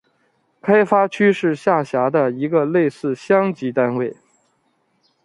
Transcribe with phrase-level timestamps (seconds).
[0.63, 4.17] 开发区是下辖的一个类似乡级单位。